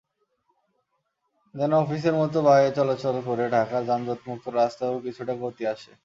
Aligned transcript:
যেন 1.55 1.71
অফিসের 1.75 2.15
মতো 2.15 2.37
বাঁয়ে 2.41 2.69
চলাচল 2.71 3.15
করে 3.25 3.43
ঢাকার 3.49 3.81
যানজটযুক্ত 3.85 4.45
রাস্তায়ও 4.51 5.03
কিছুটা 5.05 5.33
গতি 5.43 5.63
আসে। 5.67 5.91